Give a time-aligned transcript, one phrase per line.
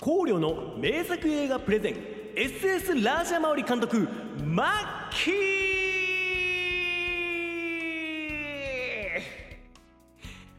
[0.00, 1.94] 考慮の名作映画プレゼン。
[2.36, 4.08] SS ラージャマオリ監督
[4.44, 5.34] マッキー。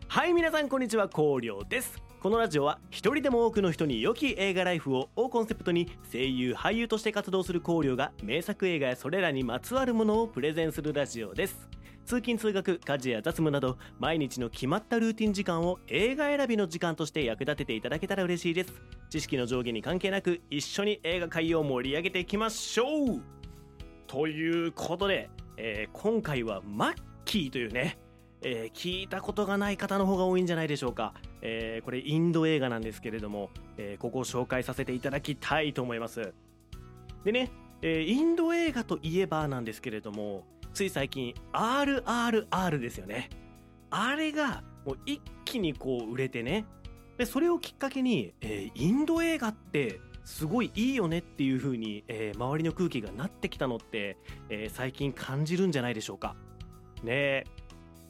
[0.10, 1.08] はい皆さんこんにちは。
[1.08, 2.04] 考慮です。
[2.20, 11.70] このラジオは一人でも多くの人に良き映画ライフををコンセプトに声優俳優として活動する考慮が名作映画やそれらにまつわるものをプレゼンするラジオです。
[12.10, 18.74] 通勤通学家事や雑務など毎日の決まったルーティン時間を映画選びの時間として役立てていただけたら嬉しいです。
[19.12, 23.22] 知識の上下に関係なく一緒に映画界を盛り上げていきましょう。
[24.08, 26.96] ということで、えー今回はマッ
[27.26, 28.00] キーというね、
[28.42, 36.34] えー聞いたことがない方の方が多いんじゃないでしょうか、えーこれインド映画なんですけれども、えーここを紹介させていただきたいと思います。
[37.24, 37.52] でね、
[37.84, 43.30] えインド映画といえばなんですけれどもつい最近 RRR ですよね。
[43.90, 46.66] あれがもう一気にこう売れてね。
[47.18, 54.18] でそれをきっかけに、えーインド映画ってすごいいいよねっていう風に、えー周りの空気がなってきたのって、
[54.50, 56.36] えー最近感じるんじゃないでしょうか。
[57.04, 57.44] ね。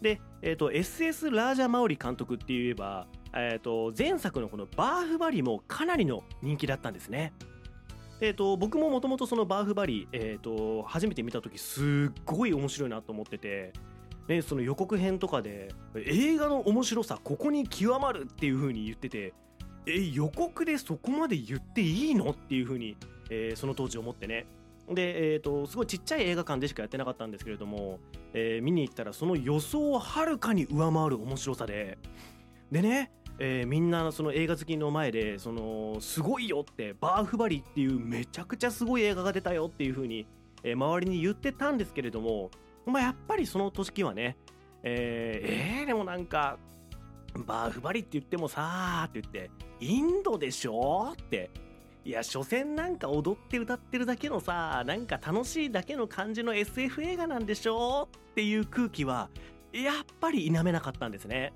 [0.02, 7.34] で、えー、と SS ラージャ・マオリ監督って言えば、えー、と前作のこのバーフバリもかなりの人気だったんですね。
[8.22, 13.74] えー、と僕ももともとそのバーフバリ、えー、と初めて見た時すっごい面白いなと思ってて、
[14.28, 19.34] ね、その予告編とかで映画の面白さここに極まるっていう風に言ってて
[19.86, 22.96] え予告でそこまで言っていいのっていう風に、
[23.30, 24.46] えーその当時思ってね。
[24.90, 28.00] で、えー、とすごいちっちゃい映画館でしかやってなかったんですけれども、
[28.34, 31.98] えー見に行ったらその予想をはるかに上回る面白さで。
[32.72, 40.28] でね、えーみんなその映画好きの前でそのすごいよってバーフバリっていうめちゃくちゃすごい映画が出たよっていう風に、
[40.64, 42.52] えー周りに言ってたんですけれども、
[42.86, 44.38] まあ、やっぱりその時はね
[44.84, 46.58] えーえーでもなんか
[47.46, 51.50] バーフバリって言ってもさーって言ってインドでしょって
[52.04, 59.30] いや所詮なんか踊って歌ってるだけのさなんか楽しいだけの感じの SF 映画なんでしょっていう空気は
[59.72, 61.54] やっぱり否めなかったんですね。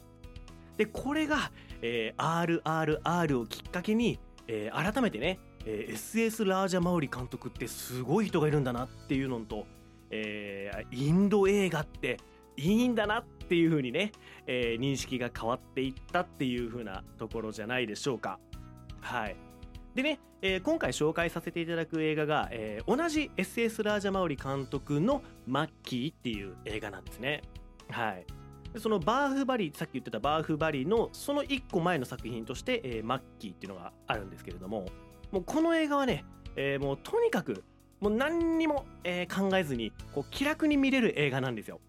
[0.78, 1.52] でこれが、
[1.86, 4.18] えー RRR をきっかけに、
[4.48, 9.68] えー改めてね、えー SS ラージャ・マウリ監督ってすごい人がいるんだなっていうのと、
[10.10, 12.18] えーインド映画って
[12.58, 14.14] いいんだなっていう風にね、
[14.48, 18.40] えー認識が変わっていったっていう風なところじゃないでしょうか。
[19.02, 19.36] はい。
[19.94, 27.42] でね、えー今回紹介させていただく映画が、えー同じ SS ラージャ・マウリ監督の「マッキー」っていう映画なんですね。
[27.90, 28.26] はい。
[28.74, 34.86] でそのバーフバリーさっき言ってたバーフバリーのその1個前の作品として、えーマッキーっていうのがあるんですけれども
[35.32, 36.26] もうこの映画はね、
[36.56, 37.64] えーもうとにかく
[38.00, 41.80] もう何にも、えー考えずにこう気楽に見れる映画なんですよ。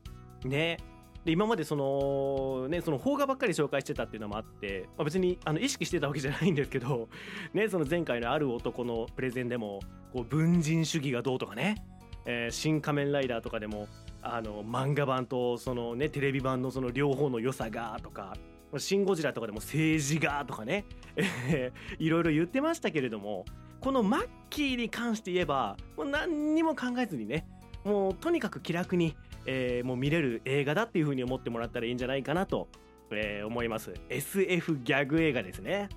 [0.45, 0.79] ね
[1.25, 7.09] で今までそのねその邦画ばっかり紹介してたっていうのもあって、まあ、別にあの意識してたわけじゃないんですけど
[7.55, 9.81] ねその前回のある男のプレゼンでも
[10.13, 11.83] こう文人主義がどうとかね、
[12.27, 13.89] えー新仮面ライダーとかでも
[14.23, 18.35] あの漫画版とそのねテレビ版のその両方の良さがとか
[18.79, 20.85] シン・ゴジラとかでも政治がとかね、
[21.99, 23.45] いろいろ言ってましたけれども
[23.81, 27.47] このマッキーに関して言えばもう何にも考えずにね
[27.85, 29.15] もうとにかく気楽に、
[29.47, 32.69] えーもう見れる映画だっていう風に思ってもらったらいいんじゃないかなと、
[33.11, 33.93] えー思います。
[34.09, 35.89] SF ギャグ映画ですね。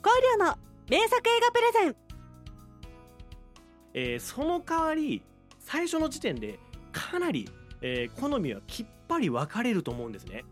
[0.00, 0.56] 高陵の
[0.88, 2.05] 名作映画プレゼン。
[3.96, 5.22] えーその代わり
[5.58, 6.60] 最初の時点で
[6.92, 7.48] かなり、
[7.80, 10.44] えー好みはきっぱり分かれると思うんですね。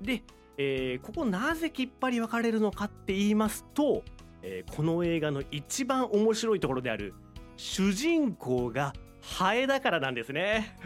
[0.00, 0.22] で、
[0.56, 4.02] えーここなぜきっぱり分かれるのかって言いますと、
[4.42, 7.14] えーこの映画の一番面白いところである
[7.56, 10.76] 主人公がハエだからなんですね。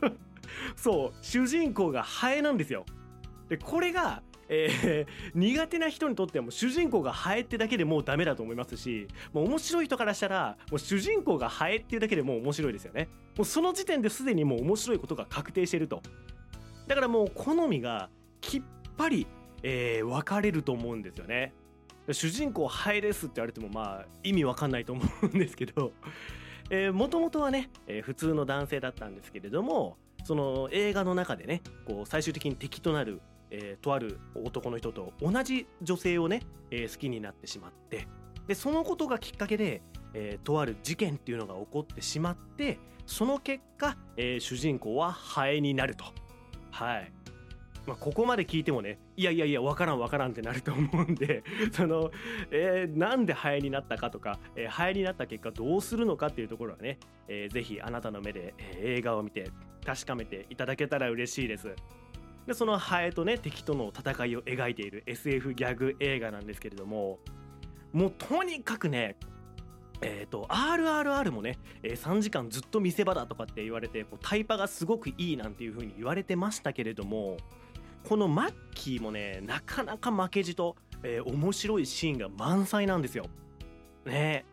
[0.76, 2.84] そう主人公がハエなんですよ。
[3.48, 4.22] でこれが、
[4.54, 13.08] えー苦手な人にとってはも主人公がハエってだけでもうダメだと思いますしもう面白い人からしたらもう主人公がハエっていうだけでもう面白いですよね。
[13.36, 16.02] もうその時点ですでにもう面白いことが確定してると。
[16.86, 18.62] だからもう好みがきっ
[18.98, 19.26] ぱり、
[19.62, 21.54] えー分かれると思うんですよね。
[22.10, 25.92] 主人公ハエですって言われてもまあ意味わかんないと思うんですけど。
[26.92, 33.20] もともとはね、えー普通の男性だったんですけれどもその映画の中でねこう最終的に敵となる、
[33.54, 36.40] えーとある男の人と同じ女性をね、
[36.70, 38.08] えー好きになってしまって
[38.48, 39.82] でそのことがきっかけで、
[40.14, 46.04] えーとある事件っていうのが起こってしまってその結果、えー主人公はハエになると。
[46.70, 47.12] はい、
[47.86, 52.10] まあ、ここまで聞いてもねいやいやいやわからんわからんってなると思うんで その、
[52.50, 56.98] えーなんでハエになったかとか、えーハエになった結果どうするのかっていうところはね、
[57.28, 59.50] えーぜひあなたの目で、えー映画を見て
[59.84, 61.74] 確かめていただけたら嬉しいです。
[62.46, 67.18] でそのハエとね敵との戦いを描いている SF ギャグ映画なんですけれども
[67.92, 69.16] もうとにかくね
[70.04, 77.36] えーと、RRR もね、えー、3時間ずっと見せ場だとかって言われてこうタイパがすごくいいなんていう風に言われてましたけれども
[78.08, 80.74] このマッキーもねなかなか負けじと、
[81.04, 83.26] えー、面白いシーンが満載なんですよ。
[84.04, 84.44] ね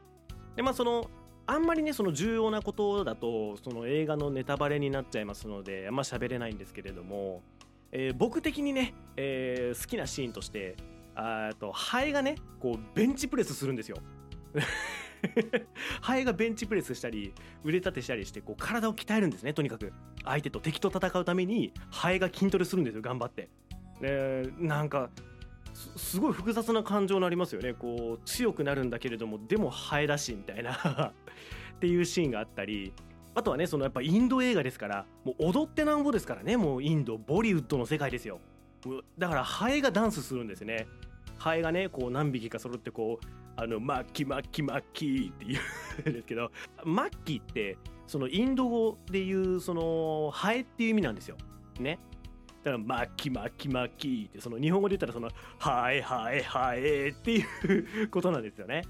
[0.56, 1.10] でまあその
[1.48, 7.42] あんまりねその重要なことだとその映画のネタバレになっちゃいますのであんま喋れないんですけれども、
[7.92, 10.76] えー、僕的にね、えー、好きなシーンとして
[11.16, 13.98] あとハエがねこうベンチプレスするんですよ。
[16.02, 17.34] ハエがベンチプレスしたり
[17.64, 19.92] 腕立てしたりしてこう体を鍛えるんですねとにかく
[20.24, 23.50] 相手と敵と戦うためにハエが筋トレするんですよ頑張って。
[24.00, 25.10] でなんか
[25.74, 30.74] すごい複雑な感情になりますよねこう強くなるんだけれどもでもハエだしみたいな
[31.76, 32.94] っていうシーンがあったり
[33.40, 38.42] あとはねそのやっぱインド映画ですからもう踊ってなんぼですからねもうインドボリウッドの世界ですよ。
[39.18, 40.88] だからハエがダンスするんですね。
[41.38, 43.26] ハエがねこう何匹か揃ってこう
[43.56, 45.60] あのマッキマッキマッキって言
[46.06, 46.52] うんですけど
[46.84, 47.78] マッキーって
[48.08, 51.38] そのインド語で言うそのハエっていう意味なんですよ。
[51.80, 51.98] ね。
[52.64, 57.44] だからマッキマッキマッキってその日本語で言ったらそのハエハエハエってい
[58.04, 58.82] うことなんですよね。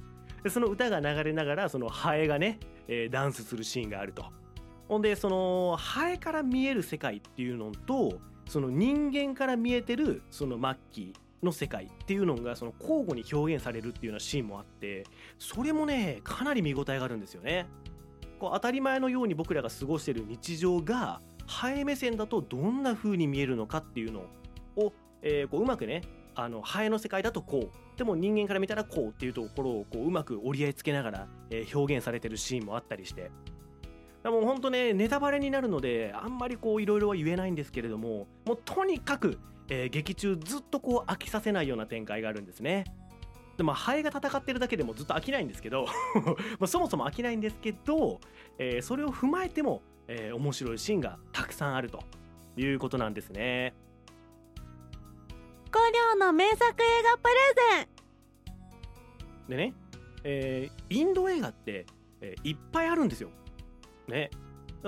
[0.43, 4.25] でその歌が流れながらそのハエがね、えー、ダンスするシーンがあると。
[4.89, 15.05] ほんでそのハエから見える世界っていうのとその人間から見えてるそのマッキーの世界っていうのがその交互に表現されるっていうようなシーンもあって
[15.37, 17.67] それもねかなり見応えがあるんですよね。
[18.39, 24.21] こう当たり前のように僕らが過ごしてる日常がハエ目線だとどんな風に見えるのかっていうの
[24.77, 26.01] を、えー、こううまくね
[26.35, 33.29] あのハエの世界だとこうでも人間から見たらこうっていうところをこううまく折り合いつけながら、えー、表現されてるシーンもあったりして
[34.23, 39.39] でも本当ねネタバレになるのであんまりこういろいろは言えないんですけれどももうとにかく
[39.69, 42.85] えー、劇中ずっとこう飽きさせないような展開があるんですね。
[43.57, 45.85] でまあ、ハエが戦ってるだけでもずっと飽きないんですけど
[46.59, 48.21] まあそもそも飽きないんですけど、
[48.57, 51.99] えー、それを踏まえても、えー、面白いシーンがたくさんあると
[52.55, 53.73] いうことなんですね。
[55.71, 55.79] 五
[56.15, 57.35] 両の名作映画プレ
[57.75, 57.89] ゼ
[59.47, 59.73] ンでね、
[60.23, 61.85] えー、インド映画って、
[62.21, 63.29] えー、いっぱいあるんですよ。
[64.09, 64.29] ね、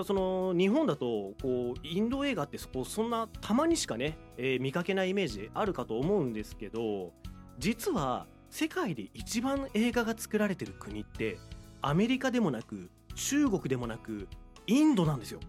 [0.06, 7.12] その日本だとこうインド映画ってそこそんなたまにしかね、えー、見かけないイメージあるかと思うんですけど
[7.60, 11.38] 実は世界で一番映画が作られてる国って
[11.82, 14.28] アメリカでもなく中国でもなく
[14.68, 15.40] インドなんですよ。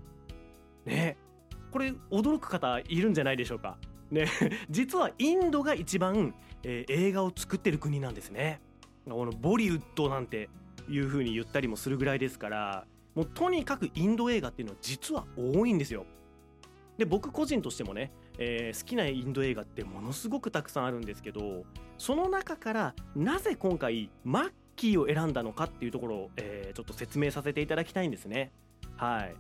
[0.84, 1.16] ね
[1.70, 3.78] これ驚く方いるんじゃないでしょうか。
[4.10, 4.26] ね
[4.70, 6.34] 実はインドが一番、
[6.64, 8.60] えー、映画を作ってる国なんですね。
[9.08, 10.48] このボリウッドなんて
[10.88, 16.06] いう風に言ったりもするぐらいですからもうとにかくインド映画っていうのは実は多いんですよ。
[16.98, 21.64] で僕個人としてもね、えー、好きなインド映画ってものすごくたくさんあるんですけど
[21.96, 28.52] その中からなぜ今回マッキーを選んだのかっていうところを、えー、ちょっと説明させていただきたいんですね。
[28.96, 29.34] はい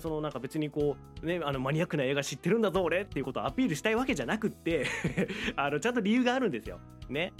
[0.00, 4.86] そのなんか別にこうねあのマニアックな映画知ってるんだぞ俺っていうことをアピールしたいわけじゃなくって
[5.54, 6.80] あのちゃんと理由があるんですよ。
[7.08, 7.32] ね。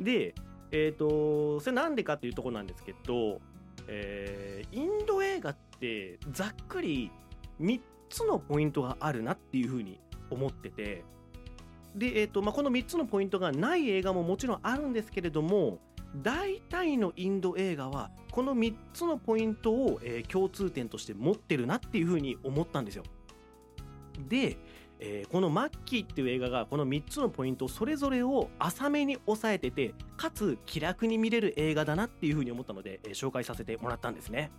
[0.00, 0.34] で
[0.72, 3.40] えっ、ー、とそれなんでかっていうとこなんですけど
[3.90, 4.19] え、
[5.80, 7.10] ってざっくり
[7.60, 7.80] 3
[8.10, 9.98] つのポイントがあるなっていうふうに
[10.30, 11.04] 思ってて
[11.96, 15.78] で、えーとまあ、この3つのポイントがない映画ももちろんあるんですけれども
[16.22, 23.04] 大体のインド映画はこの3つのポイントを、えー、共通点として持ってるなっていうふうに思ったんですよ。
[24.28, 24.58] で、
[24.98, 34.50] えー、この「マッキー」っていう映画がこの3つのポイントそれぞれを浅めに抑えててかつ気楽に見れる映画だなっていうふうに思ったので、えー、紹介させてもらったんですね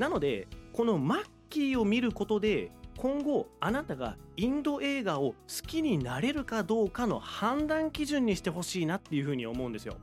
[0.00, 9.96] なのでこのマッキーを見ることで今後あなたがインド映画を好きになれるかどうかの判断基準にしてほしいなっていうふうに思うんですよ。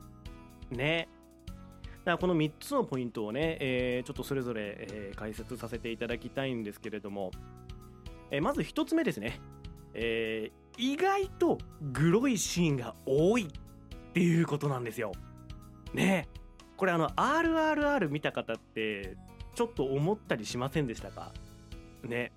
[0.70, 1.08] ね。
[1.46, 1.52] だ
[2.04, 7.32] からこの3つのポイントをね、えー、ちょっとそれぞれ、えー、解説させていただきたいんですけれども
[8.30, 9.40] えー、まず1つ目ですね、
[9.94, 11.58] え、意外と
[11.92, 15.12] グロいシーンが多いっていうことなんですよ。
[15.94, 16.28] ね。
[16.76, 19.16] これあの RRR 見た方って
[19.58, 21.32] ちょっと思ったりしませんでしたか？
[22.04, 22.30] ね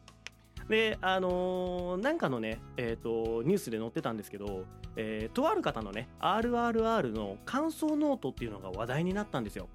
[0.68, 9.70] であのー、なんかのねえっ、ー、とニュースで載ってたんですけど、えー、とある方のね RRR の感想ノートっていうのが話題になったんですよ。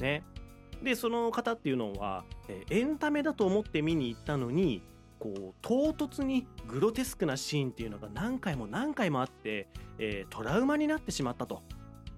[0.00, 0.24] ね
[0.82, 4.82] でその方っていうのは、えエンタメだと思って見に行ったのに
[5.20, 9.68] こう唐突にグロテスクなシーンっていうのが何回も何回もあって、
[9.98, 11.62] えー、トラウマになってしまったと。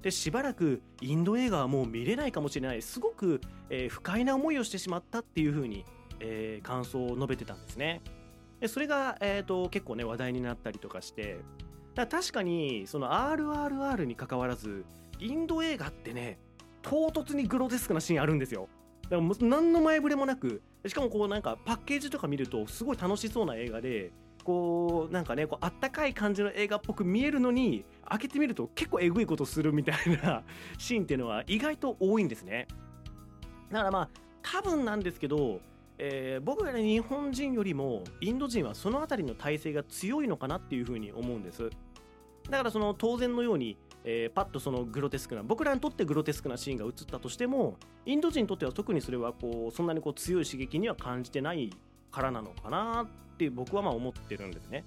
[0.03, 2.83] でしばらくインド映画はもう見れないかもしれない。
[2.83, 3.41] すごく、
[3.71, 5.85] えー、不快な思いをしてしまったっていうふうに、
[6.21, 8.01] えー、感想を述べてたんですね。
[8.61, 11.39] でそれが、えーと、結構ね話題になったりとかして。
[11.95, 14.85] だか確かにその RRR に関わらず
[15.21, 16.39] インド映画ってね
[16.81, 18.69] 唐突にグロテスクなシーンあるんですよ。
[19.09, 20.63] だから何の前触れもなく。
[20.87, 24.11] しかもこうなんかパッケージとか見るとすごい楽しそうな映画で
[24.43, 30.43] こうなんかねこうあったかい感じの映画っぽく見えるのに開けてみると結構えぐいことするみたいな
[30.79, 32.67] シーンっていうのは意外と多いんですね。
[33.71, 34.09] だからまあ
[34.43, 35.61] 多分なんですけど、
[35.99, 41.71] えー僕ら日本人よりもインド人はその辺りの体制が強いのかなっていうふうに思うんです。
[42.51, 51.71] だからその当然のように、えーパッとそのグロテスクな僕らにとってグロテスクなシーンが映ったとしてもインド人にとっては特にそれはこうそんなにこう強い刺激には感じてない
[52.11, 53.09] からなのかな
[53.49, 54.85] って僕はまあ思ってるんですね。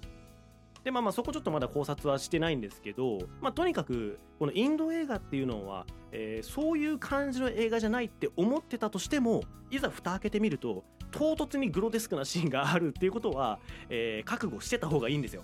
[0.84, 13.58] でまあまあそこちょっとまだ考察はしてないんですけど、まあ、とにかくこのインド映画っていうのは、えーそういう感じの映画じゃないって思ってたとしてもいざ蓋開けてみると唐突にグロテスクなシーンがあるっていうことは、
[13.88, 15.42] えー覚悟してた方がいいんですよ。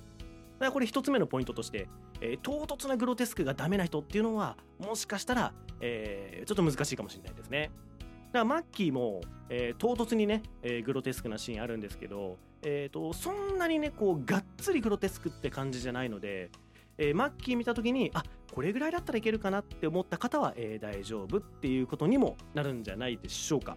[0.59, 1.89] だからこれ一つ目のポイントとして、
[2.21, 7.73] えー唐突なグロテスクがダメな人っていうのはもしかしたら、えちょっと難しいかもしれないですね。
[7.99, 16.51] だからマッキーも、え唐突にね、えグロテスクなシーンあるんですけど、えー、とそんなにねこうがっつりグロテスクって感じじゃないので、
[16.99, 18.23] えーマッキー見た時にあ
[18.55, 23.77] これぐらいだったらいけるかなって思った方は、えー大丈夫っていうことにもなるんじゃないでしょうか。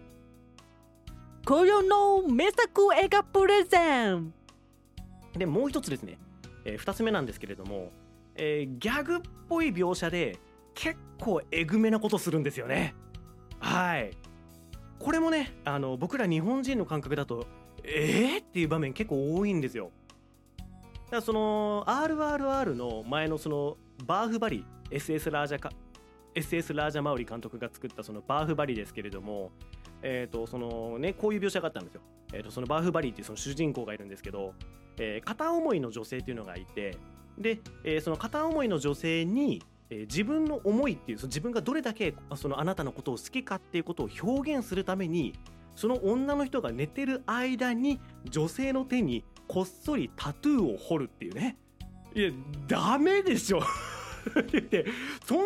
[1.44, 4.32] 紅葉の名作映画プレゼン。
[5.34, 6.18] でもう一つですね、
[6.64, 7.90] え2つ目なんですけれども、
[8.34, 10.38] えーギャグっぽい描写で
[10.74, 12.94] 結構えぐめなことするんですよね。
[13.58, 14.10] はい。
[14.98, 17.46] これもねあの僕ら日本人の感覚だと
[17.86, 19.90] えー、っていう場面結構多いんですよ。
[20.58, 25.70] だからその RRR の前のそのバーフバリ SS ラージャか
[26.34, 29.52] SS ラージャマウリ監督が作ったそのバーフバリですけれども
[30.02, 32.00] えー、とそのねこういう描写があったんですよ、
[32.32, 34.54] えー、とそのバーフバリっていうその主人公がいるんですけど、
[34.98, 36.96] えー片思いの女性っていうのがいて
[37.38, 45.34] で、えーその片思いの女性に、えー自分の思いっていうその自分がどれだけそのあなたのことを好きかっていうことを表現するために
[45.76, 51.56] その女の人が寝てる間に女性の手にこっそりタトゥーを彫るっていうね。
[52.14, 52.30] いや
[52.66, 53.60] ダメでしょ。
[54.40, 54.86] って
[55.24, 55.44] そんな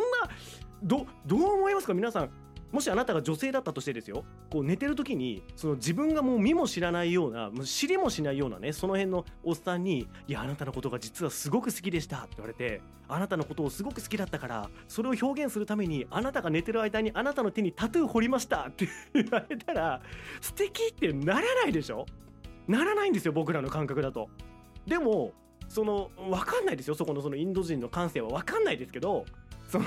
[0.83, 1.93] どどう思いますか？
[1.95, 2.31] 皆さん
[2.73, 20.01] もしあなたが女性だったとしてですよこう寝てる時にその自分がもう見も知らないようなもう知りもしないようなねその辺のおっさんに「いやあなたのことが実はすごく好きでした」って言われて「あなたのことをすごく好きだったからそれを表現するためにあなたが寝てる間にあなたの手にタトゥー彫りました」って言われたら
[20.41, 22.07] 素敵ってならないでしょ？
[22.69, 24.29] ならないんですよ僕らの感覚だと。
[24.87, 25.33] でも
[25.69, 29.25] その分かんないですよそこのそのインド人の感性は分かんないですけど
[29.71, 29.87] その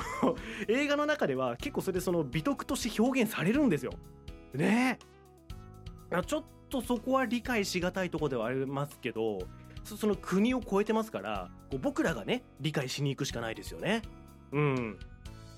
[0.67, 3.91] 映画の中では結構それでその美徳として表現されるんですよ。
[4.53, 4.97] ね
[6.11, 9.39] えちょっとそこは理解しがたいとこではありますけど
[9.83, 14.01] その国を超えてますからこう僕らがね理解しに行くしかないですよね。
[14.51, 14.99] うん、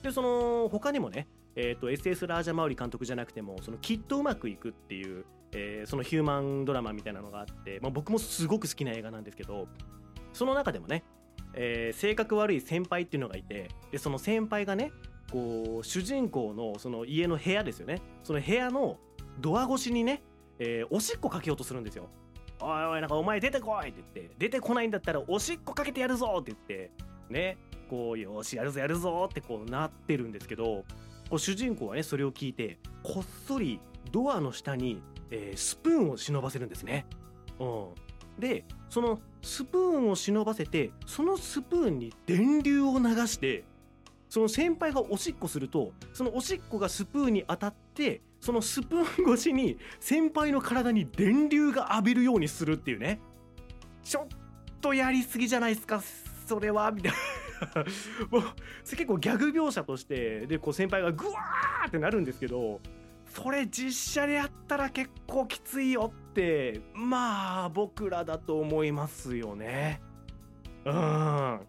[0.01, 9.67] でその他にもね、えー、と SS ラージャマウリ監督じゃなくてもそのきっとうまくいくっていう、えーそのヒューマンドラマみたいなのがあって、まあ、僕もすごく好きな映画なんですけど
[10.33, 11.03] その中でもね、
[11.55, 14.91] えー性格悪い先輩っていうのがいてでその先輩がね
[15.31, 18.97] こう主人公のその家の部屋ですよねその部屋の
[19.39, 20.21] ドア越しにね、
[20.59, 22.07] えーおしっこかけようとするんですよ。
[22.61, 26.91] おいおいなんかお前出てこいって言って出てこないんだったらおしっこかけてやるぞって言って
[27.29, 27.57] ね
[27.89, 30.85] こうよしやるぞやるぞってこうなってるんですけど
[31.29, 33.81] こう主人公はねそれを聞いてこっそり
[34.11, 37.05] ドアの下に、えースプーンを忍ばせるんですね。
[37.59, 37.87] うん、
[38.39, 43.63] でそのスプーンを忍ばせてそのスプーンに電流を流して
[44.29, 53.19] その先輩がおしっこするとそのおしっこがスプーンに当たってそのスプーン越しに先輩の体に電流が浴びるようにするっていうね。
[54.03, 54.27] ちょっ
[54.81, 56.01] とやりすぎじゃないですか
[56.45, 57.17] それはみたいな。
[58.29, 58.41] もう
[58.83, 62.81] 結構ギャグ描写としてでこう先輩がグワーってなるんですけど
[63.27, 70.01] それ実写でやったら結構きついよってまあ僕らだと思いますよね。
[70.85, 70.93] うん。
[70.93, 71.61] ま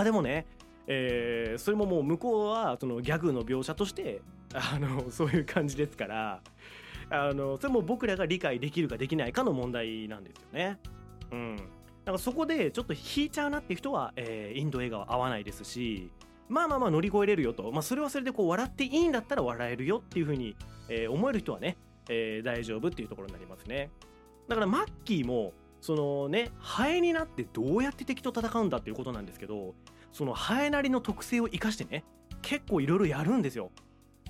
[0.00, 0.46] あでもね
[0.86, 4.20] えーそれももう向こうはそのギャグの描写として
[4.52, 6.40] あのそういう感じですから
[7.10, 10.78] あのそれも僕らが理解できるかできないかの問題なんですよね。
[11.30, 11.62] うん、だ
[12.06, 16.10] からそこでちょっと引いちゃうなっていう人は、えーインド映画は合わないですし
[16.48, 20.56] まあまあまあ乗り越えれるよと、まあ、それはそれでこう笑っていいんだったら笑えるよっていうふうに、
[20.88, 21.76] えー思える人はね、
[22.08, 23.90] えー大丈夫っていうところになりますね。
[24.48, 29.74] だからマッキーもそのねハエになってどうやって敵と戦うんだっていうことなんですけど
[30.12, 32.04] そのハエなりの特性を生かしてね
[32.42, 33.70] 結構いろいろやるんですよ。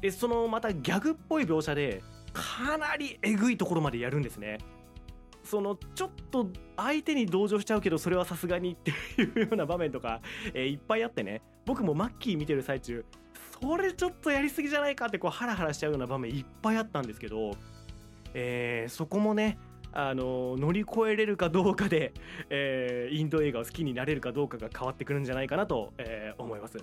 [0.00, 2.02] でそのまたギャグっぽい描写で
[2.33, 4.59] かなりえぐいところまでやるんですね。
[5.45, 8.95] そのちょっと相手に同情しちゃうけどそれはさすがにってい
[9.37, 10.21] うような場面とか、
[10.55, 13.05] えーいっぱいあってね僕もマッキー見てる最中
[13.62, 17.52] それちょっとやりすぎじゃないかってこうハラハラしちゃうような場面いっぱいあったんですけど、
[18.35, 19.57] えーそこもね
[19.92, 22.12] あの乗り越えれるかどうかで、
[22.50, 26.78] えーインド映画を好きになれるかどうかが変わってくるんじゃないかなと、えー思います。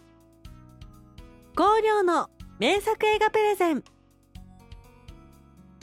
[1.52, 3.84] 光陵の名作映画プレゼン。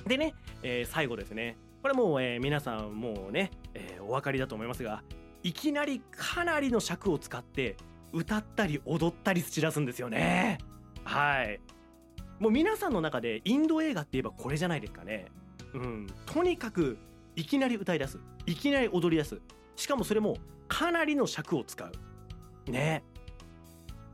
[0.06, 1.58] でね、えー最後ですね。
[1.82, 5.02] これもう、えー皆さんもうね、えーお分かりだと思いますが
[5.42, 7.76] いきなりかなりの尺を使って
[8.12, 10.58] 歌ったり踊ったりし出すんですよね
[11.06, 11.60] はい。
[12.40, 15.26] もう皆さんの中でインド映画って言えばこれじゃないですかね。
[15.72, 16.06] うん。
[16.26, 16.98] とにかく
[17.36, 18.18] いきなり歌い出す。
[18.44, 19.40] いきなり踊り出す。
[19.76, 20.36] しかもそれも
[20.68, 22.70] かなりの尺を使う。
[22.70, 23.04] ね。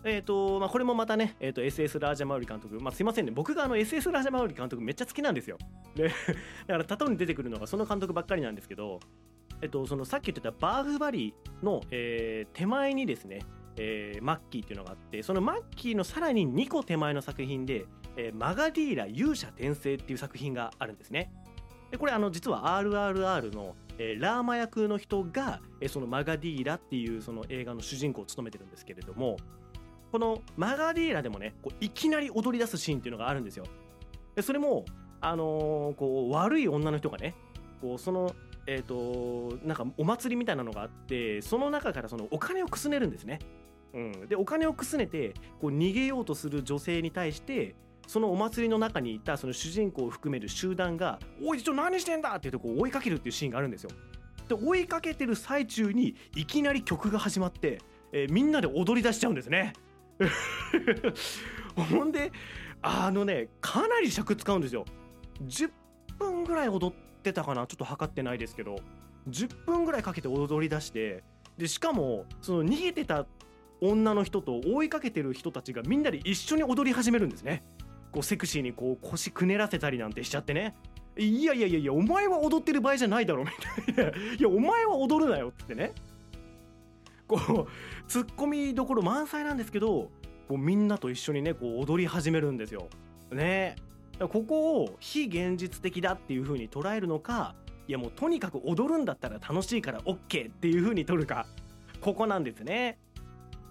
[0.05, 3.31] えーとまあ、これもまたね、えー、と SS ラージャマウリ監督、まあ、すいませんね。
[3.31, 5.59] 僕があの SS ラージャマウリ監督めっちゃ好きなんですよ。
[5.95, 6.09] で
[6.67, 8.99] だから例えに出てくるのがその監督ばっかりなんですけど、
[9.63, 13.41] えっと、そのさっき言ってたバーフバリーの、えー手前にですね、
[13.77, 17.87] えーマッキーっていうのがあってそのマッキーのさらに2個手前の作品で、
[18.17, 21.33] えーマガディーラ勇者転生っていう作品があるんですね
[21.91, 29.37] でこれあの実は RRR の、えーラーマ役の人が、えーそのマガディーラっていうその映画の主人公を務めてるんですけれども
[30.11, 33.65] このマガディーラでもねこういきなり踊り出すシーンっていうのがあるんですよ
[34.35, 34.85] でそれも
[35.21, 37.35] あのーこう悪い女の人がね
[37.81, 38.35] こうその
[38.67, 43.41] えっ、となんかお祭りみたいなのがあってその中からそのお金をくすねるんですね。
[43.95, 47.75] うん、でお金をくすねてこう逃げようとする女性に対して
[48.07, 53.91] そのお祭りの中にいたその主人公を含める集団が「おいちょ何してんだ!」って言ってこう追いかけるっていうシーンがあるんですよ。
[54.49, 57.79] で追いかけてる最中にいきなり曲が始まって、
[58.13, 59.73] えーみんなで踊り出しちゃうんですね。
[61.75, 62.33] ほんで
[62.83, 64.85] あのねかなり尺使うんですよ。
[65.45, 65.71] 10
[66.19, 67.67] 分ぐらい踊ってたかな？
[67.67, 68.77] ちょっと測ってないですけど
[69.29, 71.23] 10分ぐらいかけて踊り出して
[71.57, 73.27] でしかもその逃げてた
[73.83, 77.65] 女の人と追いかけてる人たちがみんなで一緒に踊り始めるんですね。
[78.13, 80.77] こうセクシーにこう腰くねらせたりなんてしちゃってね。
[81.19, 83.51] いやいやいやいやお前は踊ってる場合じゃないだろみ
[83.95, 84.11] たいな。
[84.39, 85.93] いやお前は踊るなよってってね。
[87.27, 87.37] こ
[87.69, 90.11] うツッコミどころ満載なんですけど
[90.47, 92.89] こうみんなと一緒にねこう踊り始めるんですよ。
[93.33, 93.75] ね。
[94.21, 97.57] ここを非現実的だっていう風に捉えるのか
[97.89, 101.47] いやもうとにかく踊るんだったら楽しいから OK っていう風に取るか。
[102.01, 102.99] ここなんですね。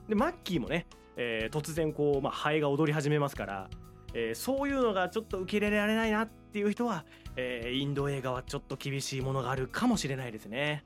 [0.07, 0.87] でマッキーもね、
[1.17, 3.69] えー突然こう、まあ、ハエが踊り始めますから、
[4.13, 10.83] えーそういうのがちょっと受け入れられないなっていう人は、えーインド映画はちょっと厳しいものがあるかもしれないですね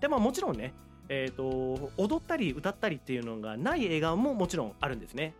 [0.00, 0.74] でももちろんね
[1.08, 5.34] えー、と踊ったり歌ったりっていうのがない映画ももちろんあるんですね。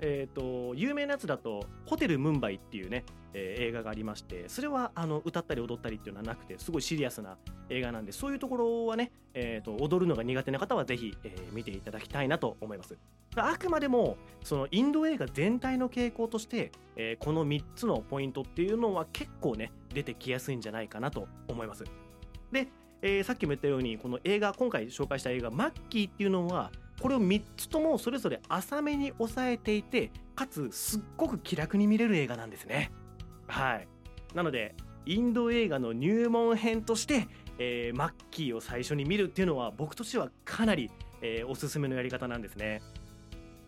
[0.00, 7.36] えー、と有名なやつだと「ホテルムンバイ」っていうね、えー映画がありましてそれはあの歌ったり踊ったりっていうのはなくてすごいシリアスな
[7.68, 12.96] 映画なんでそういうところはね、えー、と踊るのが苦手な方はぜひ、えー見ていただきたいなと思います。
[13.36, 21.84] あくまでもそのインド映画全体の傾向として、えーこの3つのポイントっていうのは結構ね出てきやすいんじゃないかなと思います。
[22.52, 22.68] で
[23.02, 32.90] えーさっきも言ったようにこの映画今回紹介した映画「マッキー」っていうのはこれを3つともそれぞれ浅めに抑えていてかつすっごく気楽に見れる映画なんですね。
[33.46, 33.88] はい
[34.34, 34.74] なので
[35.06, 37.28] インド映画の入門編として、
[37.58, 40.90] えーマッキーを最初に見るっていうのは僕としてはかなり、
[41.22, 42.82] えーおすすめのやり方なんですね。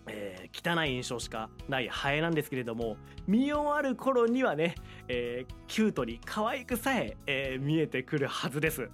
[0.08, 4.74] えー汚い印象しかないハエなんですけれども見終わる頃にはね、
[5.06, 8.90] えーキュートに可愛くさええー見えてくるはずです。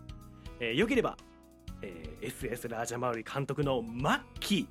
[0.60, 1.16] えーよければ、
[1.84, 4.66] えー SS ラージャマウリ監督のマッキー、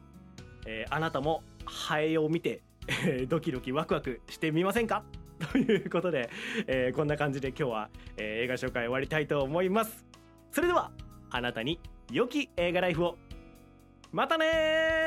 [0.66, 5.04] えーあなたもハエを見て、えードキドキワクワクしてみませんか？
[5.52, 6.30] ということで、
[6.68, 10.06] えーこんな感じで今日は、えー映画紹介終わりたいと思います。
[10.52, 10.92] それでは
[11.30, 11.80] あなたに
[12.12, 13.18] 良き映画ライフを。
[14.12, 15.03] またね